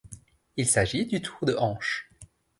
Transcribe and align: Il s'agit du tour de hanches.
Il 0.57 0.65
s'agit 0.65 1.05
du 1.05 1.21
tour 1.21 1.45
de 1.45 1.53
hanches. 1.53 2.09